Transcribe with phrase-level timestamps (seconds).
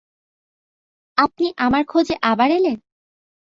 [1.17, 2.77] আপনি আমার খোঁজে আবার এলেন?